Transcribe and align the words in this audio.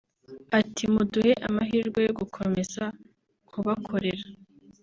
Ati 0.59 0.83
“Muduhe 0.93 1.33
amahirwe 1.47 1.99
yo 2.07 2.13
gukomeza 2.19 2.83
kubakorera 3.49 4.25